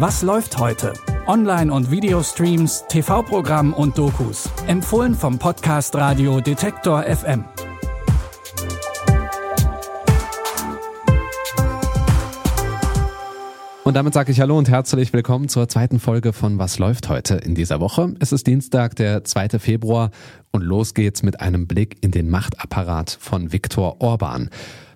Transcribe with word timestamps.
Was 0.00 0.22
läuft 0.22 0.58
heute? 0.58 0.92
Online- 1.26 1.72
und 1.72 1.90
Videostreams, 1.90 2.84
TV-Programm 2.88 3.72
und 3.74 3.98
Dokus. 3.98 4.48
Empfohlen 4.68 5.12
vom 5.12 5.40
Podcast 5.40 5.96
Radio 5.96 6.40
Detektor 6.40 7.02
FM. 7.02 7.44
Und 13.82 13.94
damit 13.94 14.14
sage 14.14 14.30
ich 14.30 14.40
Hallo 14.40 14.56
und 14.56 14.68
herzlich 14.68 15.12
willkommen 15.12 15.48
zur 15.48 15.68
zweiten 15.68 15.98
Folge 15.98 16.32
von 16.32 16.60
Was 16.60 16.78
läuft 16.78 17.08
heute 17.08 17.34
in 17.34 17.56
dieser 17.56 17.80
Woche. 17.80 18.14
Es 18.20 18.30
ist 18.30 18.46
Dienstag, 18.46 18.94
der 18.94 19.24
2. 19.24 19.58
Februar 19.58 20.12
und 20.52 20.62
los 20.62 20.94
geht's 20.94 21.24
mit 21.24 21.40
einem 21.40 21.66
Blick 21.66 21.96
in 22.02 22.12
den 22.12 22.30
Machtapparat 22.30 23.18
von 23.18 23.52
Viktor 23.52 24.00
Orban. 24.00 24.48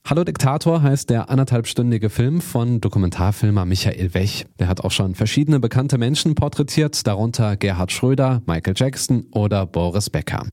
Hallo 0.05 0.25
Diktator 0.25 0.83
heißt 0.83 1.11
der 1.11 1.31
anderthalbstündige 1.31 2.11
Film 2.11 2.41
von 2.41 2.81
Dokumentarfilmer 2.81 3.65
Michael 3.65 4.15
Wech. 4.15 4.47
Der 4.59 4.67
hat 4.67 4.81
auch 4.81 4.91
schon 4.91 5.15
verschiedene 5.15 5.61
bekannte 5.61 5.97
Menschen 5.97 6.35
porträtiert, 6.35 7.07
darunter 7.07 7.57
Gerhard 7.57 7.93
Schröder, 7.93 8.43
Michael 8.45 8.75
Jackson 8.77 9.27
oder 9.31 9.65
Boris 9.65 10.11
Becker. 10.11 10.45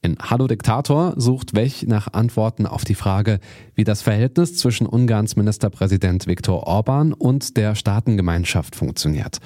In 0.00 0.16
Hallo 0.18 0.46
Diktator 0.46 1.12
sucht 1.18 1.54
Wech 1.54 1.86
nach 1.86 2.14
Antworten 2.14 2.66
auf 2.66 2.84
die 2.84 2.94
Frage, 2.94 3.40
wie 3.74 3.84
das 3.84 4.00
Verhältnis 4.00 4.56
zwischen 4.56 4.86
Ungarns 4.86 5.36
Ministerpräsident 5.36 6.26
Viktor 6.26 6.66
Orban 6.66 7.12
und 7.12 7.58
der 7.58 7.74
Staatengemeinschaft 7.74 8.74
funktioniert. 8.74 9.36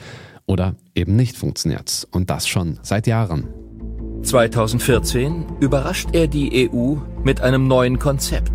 Oder 0.47 0.77
eben 0.95 1.17
nicht 1.17 1.37
funktioniert. 1.37 2.07
Und 2.13 2.31
das 2.31 2.47
schon 2.47 2.79
seit 2.83 3.09
Jahren. 3.09 3.49
2014 4.23 5.47
überrascht 5.61 6.11
er 6.13 6.29
die 6.29 6.71
EU 6.71 6.95
mit 7.25 7.41
einem 7.41 7.67
neuen 7.67 7.99
Konzept. 7.99 8.53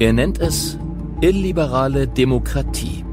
Er 0.00 0.12
nennt 0.12 0.38
es 0.38 0.78
illiberale 1.20 2.06
Demokratie. 2.06 3.04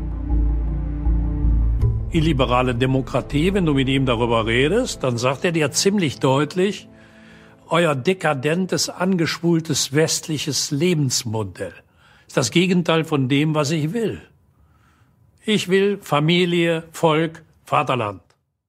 Illiberale 2.11 2.75
Demokratie, 2.75 3.53
wenn 3.53 3.65
du 3.65 3.73
mit 3.73 3.87
ihm 3.89 4.05
darüber 4.05 4.45
redest, 4.45 5.03
dann 5.03 5.17
sagt 5.17 5.45
er 5.45 5.51
dir 5.51 5.71
ziemlich 5.71 6.19
deutlich, 6.19 6.87
euer 7.69 7.95
dekadentes, 7.95 8.89
angeschwultes 8.89 9.93
westliches 9.93 10.69
Lebensmodell 10.71 11.73
ist 12.27 12.37
das 12.37 12.51
Gegenteil 12.51 13.03
von 13.03 13.29
dem, 13.29 13.55
was 13.55 13.71
ich 13.71 13.93
will. 13.93 14.21
Ich 15.45 15.69
will 15.69 15.99
Familie, 16.01 16.83
Volk, 16.91 17.43
Vaterland. 17.63 18.21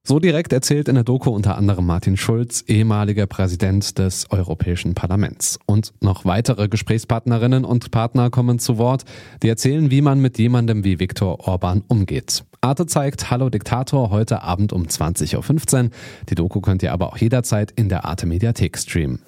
So 0.08 0.20
direkt 0.20 0.52
erzählt 0.52 0.86
in 0.86 0.94
der 0.94 1.02
Doku 1.02 1.30
unter 1.30 1.58
anderem 1.58 1.84
Martin 1.84 2.16
Schulz, 2.16 2.62
ehemaliger 2.68 3.26
Präsident 3.26 3.98
des 3.98 4.30
Europäischen 4.30 4.94
Parlaments. 4.94 5.58
Und 5.66 5.94
noch 6.00 6.24
weitere 6.24 6.68
Gesprächspartnerinnen 6.68 7.64
und 7.64 7.90
Partner 7.90 8.30
kommen 8.30 8.60
zu 8.60 8.78
Wort, 8.78 9.02
die 9.42 9.48
erzählen, 9.48 9.90
wie 9.90 10.02
man 10.02 10.20
mit 10.20 10.38
jemandem 10.38 10.84
wie 10.84 11.00
Viktor 11.00 11.48
Orban 11.48 11.82
umgeht. 11.88 12.44
Arte 12.60 12.86
zeigt 12.86 13.32
Hallo 13.32 13.50
Diktator 13.50 14.10
heute 14.10 14.44
Abend 14.44 14.72
um 14.72 14.84
20.15 14.84 15.86
Uhr. 15.86 15.90
Die 16.28 16.36
Doku 16.36 16.60
könnt 16.60 16.84
ihr 16.84 16.92
aber 16.92 17.08
auch 17.08 17.18
jederzeit 17.18 17.72
in 17.72 17.88
der 17.88 18.04
Arte 18.04 18.26
Mediathek 18.26 18.78
streamen. 18.78 19.18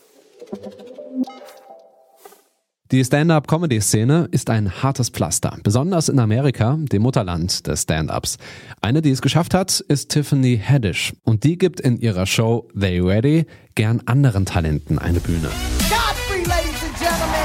Die 2.91 3.05
Stand-up-Comedy-Szene 3.05 4.29
ist 4.31 4.49
ein 4.49 4.83
hartes 4.83 5.11
Pflaster, 5.11 5.59
besonders 5.63 6.09
in 6.09 6.19
Amerika, 6.19 6.79
dem 6.79 7.03
Mutterland 7.03 7.67
des 7.67 7.83
Stand-ups. 7.83 8.39
Eine, 8.81 9.03
die 9.03 9.11
es 9.11 9.21
geschafft 9.21 9.53
hat, 9.53 9.81
ist 9.89 10.09
Tiffany 10.09 10.59
Haddish 10.59 11.13
und 11.23 11.45
die 11.45 11.59
gibt 11.59 11.81
in 11.81 12.01
ihrer 12.01 12.25
Show 12.25 12.67
They 12.81 12.99
Ready 12.99 13.45
gern 13.75 14.01
anderen 14.07 14.47
Talenten 14.47 14.99
eine 14.99 15.21
Bühne. 15.21 15.51
Godfrey, 15.91 16.39
ladies 16.45 16.83
and 16.83 16.97
gentlemen. 16.99 17.45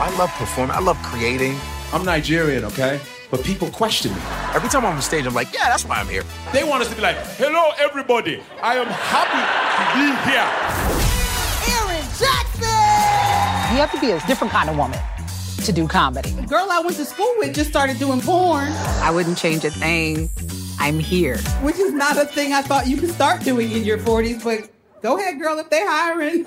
I 0.00 0.18
love 0.18 0.30
performing. 0.38 0.74
I 0.74 0.82
love 0.82 0.96
creating. 1.02 1.54
I'm 1.92 2.06
Nigerian, 2.06 2.64
okay? 2.64 2.98
But 3.30 3.42
people 3.42 3.68
question 3.68 4.10
me. 4.12 4.20
Every 4.54 4.70
time 4.70 4.86
I'm 4.86 4.96
on 4.96 5.02
stage, 5.02 5.26
I'm 5.26 5.34
like, 5.34 5.52
yeah, 5.52 5.68
that's 5.68 5.84
why 5.84 5.96
I'm 6.00 6.08
here. 6.08 6.24
They 6.54 6.64
want 6.64 6.80
us 6.80 6.88
to 6.88 6.96
be 6.96 7.02
like, 7.02 7.18
hello, 7.36 7.72
everybody. 7.78 8.40
I 8.62 8.76
am 8.76 8.86
happy 8.86 9.42
to 9.76 9.84
be 9.92 10.30
here. 10.30 10.95
You 13.76 13.82
have 13.82 13.92
to 13.92 14.00
be 14.00 14.10
a 14.10 14.18
different 14.26 14.54
kind 14.54 14.70
of 14.70 14.78
woman 14.78 14.98
to 15.66 15.70
do 15.70 15.86
comedy. 15.86 16.30
The 16.30 16.46
girl 16.46 16.66
I 16.70 16.80
went 16.80 16.96
to 16.96 17.04
school 17.04 17.30
with 17.36 17.54
just 17.54 17.68
started 17.68 17.98
doing 17.98 18.22
porn, 18.22 18.72
I 19.02 19.10
wouldn't 19.10 19.36
change 19.36 19.66
a 19.66 19.70
thing. 19.70 20.30
I'm 20.78 20.98
here. 20.98 21.36
which 21.60 21.76
is 21.76 21.92
not 21.92 22.16
a 22.16 22.24
thing 22.24 22.54
I 22.54 22.62
thought 22.62 22.86
you 22.86 22.96
could 22.96 23.10
start 23.10 23.42
doing 23.42 23.70
in 23.70 23.84
your 23.84 23.98
40s, 23.98 24.42
but 24.42 24.70
go 25.02 25.18
ahead, 25.18 25.38
girl, 25.38 25.58
if 25.58 25.68
they 25.68 25.84
hiring. 25.84 26.46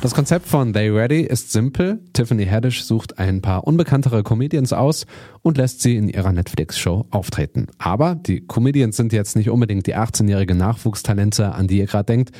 Das 0.00 0.14
Konzept 0.14 0.46
von 0.46 0.72
They 0.72 0.90
Ready 0.90 1.22
ist 1.22 1.50
simpel. 1.50 1.98
Tiffany 2.12 2.46
Haddish 2.46 2.84
sucht 2.84 3.18
ein 3.18 3.42
paar 3.42 3.66
unbekanntere 3.66 4.22
Comedians 4.22 4.72
aus 4.72 5.06
und 5.42 5.58
lässt 5.58 5.82
sie 5.82 5.96
in 5.96 6.08
ihrer 6.08 6.30
Netflix-Show 6.30 7.06
auftreten. 7.10 7.66
Aber 7.78 8.14
die 8.14 8.46
Comedians 8.46 8.96
sind 8.96 9.12
jetzt 9.12 9.34
nicht 9.34 9.50
unbedingt 9.50 9.88
die 9.88 9.96
18-jährigen 9.96 10.56
Nachwuchstalente, 10.56 11.52
an 11.52 11.66
die 11.66 11.78
ihr 11.78 11.86
gerade 11.86 12.04
denkt. 12.04 12.30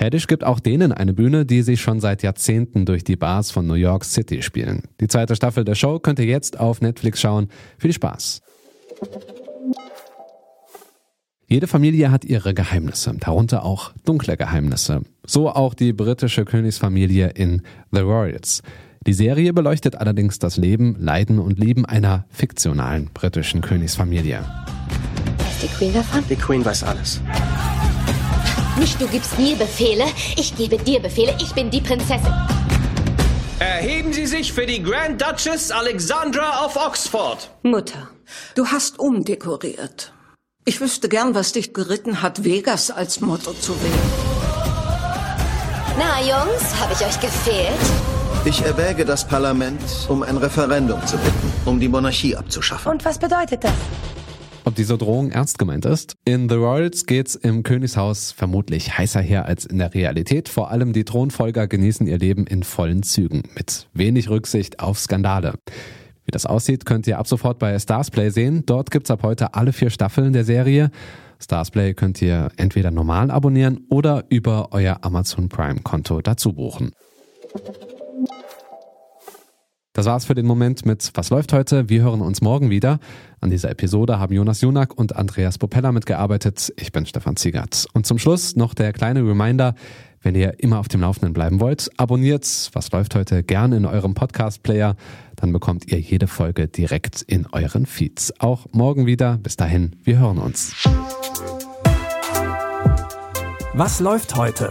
Haddish 0.00 0.28
gibt 0.28 0.44
auch 0.44 0.60
denen 0.60 0.92
eine 0.92 1.12
Bühne, 1.12 1.44
die 1.44 1.62
sie 1.62 1.76
schon 1.76 1.98
seit 1.98 2.22
Jahrzehnten 2.22 2.86
durch 2.86 3.02
die 3.02 3.16
Bars 3.16 3.50
von 3.50 3.66
New 3.66 3.74
York 3.74 4.04
City 4.04 4.40
spielen. 4.42 4.84
Die 5.00 5.08
zweite 5.08 5.34
Staffel 5.34 5.64
der 5.64 5.74
Show 5.74 5.98
könnt 5.98 6.20
ihr 6.20 6.26
jetzt 6.26 6.60
auf 6.60 6.80
Netflix 6.80 7.20
schauen. 7.20 7.48
Viel 7.78 7.92
Spaß! 7.92 8.42
Jede 11.50 11.66
Familie 11.66 12.10
hat 12.10 12.26
ihre 12.26 12.52
Geheimnisse, 12.52 13.14
darunter 13.18 13.64
auch 13.64 13.92
dunkle 14.04 14.36
Geheimnisse. 14.36 15.00
So 15.24 15.48
auch 15.48 15.72
die 15.72 15.94
britische 15.94 16.44
Königsfamilie 16.44 17.28
in 17.28 17.62
The 17.90 18.00
Royals. 18.00 18.60
Die 19.06 19.14
Serie 19.14 19.54
beleuchtet 19.54 19.96
allerdings 19.96 20.38
das 20.38 20.58
Leben, 20.58 20.94
Leiden 20.98 21.38
und 21.38 21.58
Lieben 21.58 21.86
einer 21.86 22.26
fiktionalen 22.28 23.08
britischen 23.14 23.62
Königsfamilie. 23.62 24.44
Weiß 25.38 25.60
die 25.62 25.68
Queen 25.68 25.94
davon? 25.94 26.22
Die 26.28 26.36
Queen 26.36 26.62
weiß 26.62 26.84
alles. 26.84 27.22
Nicht 28.78 29.00
du 29.00 29.08
gibst 29.08 29.38
mir 29.38 29.56
Befehle, 29.56 30.04
ich 30.36 30.54
gebe 30.54 30.76
dir 30.76 31.00
Befehle, 31.00 31.34
ich 31.40 31.54
bin 31.54 31.70
die 31.70 31.80
Prinzessin. 31.80 32.34
Erheben 33.58 34.12
Sie 34.12 34.26
sich 34.26 34.52
für 34.52 34.66
die 34.66 34.82
Grand 34.82 35.22
Duchess 35.22 35.70
Alexandra 35.70 36.66
of 36.66 36.76
Oxford. 36.76 37.50
Mutter, 37.62 38.10
du 38.54 38.66
hast 38.66 38.98
umdekoriert. 38.98 40.12
Ich 40.68 40.82
wüsste 40.82 41.08
gern, 41.08 41.34
was 41.34 41.52
dich 41.52 41.72
geritten 41.72 42.20
hat, 42.20 42.44
Vegas 42.44 42.90
als 42.90 43.22
Motto 43.22 43.54
zu 43.54 43.72
wählen. 43.82 43.94
Na, 45.98 46.20
Jungs, 46.20 46.78
habe 46.78 46.92
ich 46.92 47.00
euch 47.06 47.18
gefehlt? 47.18 47.72
Ich 48.44 48.60
erwäge 48.60 49.06
das 49.06 49.26
Parlament, 49.26 49.80
um 50.10 50.22
ein 50.22 50.36
Referendum 50.36 51.00
zu 51.06 51.16
bitten, 51.16 51.52
um 51.64 51.80
die 51.80 51.88
Monarchie 51.88 52.36
abzuschaffen. 52.36 52.92
Und 52.92 53.02
was 53.06 53.18
bedeutet 53.18 53.64
das? 53.64 53.72
Ob 54.66 54.74
diese 54.74 54.98
Drohung 54.98 55.30
ernst 55.30 55.58
gemeint 55.58 55.86
ist? 55.86 56.16
In 56.26 56.50
The 56.50 56.56
Royals 56.56 57.06
geht's 57.06 57.34
im 57.34 57.62
Königshaus 57.62 58.32
vermutlich 58.32 58.98
heißer 58.98 59.22
her 59.22 59.46
als 59.46 59.64
in 59.64 59.78
der 59.78 59.94
Realität. 59.94 60.50
Vor 60.50 60.70
allem 60.70 60.92
die 60.92 61.06
Thronfolger 61.06 61.66
genießen 61.66 62.06
ihr 62.06 62.18
Leben 62.18 62.46
in 62.46 62.62
vollen 62.62 63.02
Zügen, 63.02 63.44
mit 63.54 63.88
wenig 63.94 64.28
Rücksicht 64.28 64.80
auf 64.80 64.98
Skandale. 64.98 65.54
Wie 66.28 66.32
das 66.32 66.44
aussieht, 66.44 66.84
könnt 66.84 67.06
ihr 67.06 67.18
ab 67.18 67.26
sofort 67.26 67.58
bei 67.58 67.78
Starsplay 67.78 68.28
sehen. 68.28 68.64
Dort 68.66 68.90
gibt's 68.90 69.10
ab 69.10 69.22
heute 69.22 69.54
alle 69.54 69.72
vier 69.72 69.88
Staffeln 69.88 70.34
der 70.34 70.44
Serie. 70.44 70.90
Starsplay 71.40 71.94
könnt 71.94 72.20
ihr 72.20 72.50
entweder 72.58 72.90
normal 72.90 73.30
abonnieren 73.30 73.86
oder 73.88 74.24
über 74.28 74.68
euer 74.72 74.98
Amazon 75.00 75.48
Prime 75.48 75.80
Konto 75.80 76.20
dazu 76.20 76.52
buchen. 76.52 76.92
Das 79.98 80.06
war's 80.06 80.26
für 80.26 80.36
den 80.36 80.46
Moment 80.46 80.86
mit 80.86 81.10
Was 81.14 81.30
läuft 81.30 81.52
heute? 81.52 81.88
Wir 81.88 82.02
hören 82.02 82.20
uns 82.20 82.40
morgen 82.40 82.70
wieder. 82.70 83.00
An 83.40 83.50
dieser 83.50 83.68
Episode 83.68 84.20
haben 84.20 84.32
Jonas 84.32 84.60
Junak 84.60 84.96
und 84.96 85.16
Andreas 85.16 85.58
Popella 85.58 85.90
mitgearbeitet. 85.90 86.72
Ich 86.76 86.92
bin 86.92 87.04
Stefan 87.04 87.34
Ziegert. 87.34 87.88
Und 87.94 88.06
zum 88.06 88.16
Schluss 88.16 88.54
noch 88.54 88.74
der 88.74 88.92
kleine 88.92 89.26
Reminder, 89.26 89.74
wenn 90.22 90.36
ihr 90.36 90.62
immer 90.62 90.78
auf 90.78 90.86
dem 90.86 91.00
Laufenden 91.00 91.32
bleiben 91.32 91.58
wollt, 91.58 91.90
abonniert 91.96 92.70
Was 92.74 92.92
läuft 92.92 93.16
heute 93.16 93.42
gern 93.42 93.72
in 93.72 93.86
eurem 93.86 94.14
Podcast-Player. 94.14 94.94
Dann 95.34 95.52
bekommt 95.52 95.90
ihr 95.90 95.98
jede 95.98 96.28
Folge 96.28 96.68
direkt 96.68 97.22
in 97.22 97.48
euren 97.50 97.84
Feeds. 97.84 98.32
Auch 98.38 98.66
morgen 98.70 99.06
wieder. 99.06 99.38
Bis 99.38 99.56
dahin, 99.56 99.96
wir 100.04 100.20
hören 100.20 100.38
uns. 100.38 100.76
Was 103.74 103.98
läuft 103.98 104.36
heute? 104.36 104.70